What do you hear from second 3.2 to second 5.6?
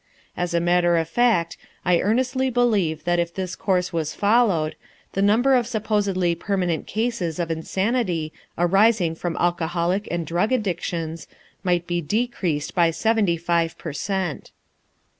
this course was followed, the number